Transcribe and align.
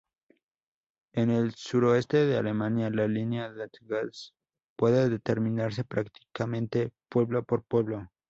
En 1.13 1.29
el 1.29 1.53
suroeste 1.53 2.25
de 2.25 2.35
Alemania, 2.35 2.89
la 2.89 3.07
línea 3.07 3.53
"dat-das" 3.53 4.33
puede 4.75 5.09
determinarse 5.11 5.83
prácticamente 5.83 6.91
pueblo 7.07 7.43
por 7.43 7.61
pueblo. 7.65 8.09